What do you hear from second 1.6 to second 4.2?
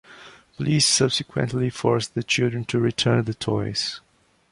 forced the children to return the toys.